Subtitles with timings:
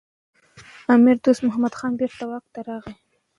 [0.93, 2.93] امیر دوست محمد خان بیرته واک ته راغی.